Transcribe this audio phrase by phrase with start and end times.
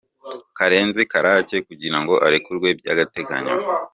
[0.57, 3.55] Karenzi Karake kugira ngo arekurwe by’agateganyo.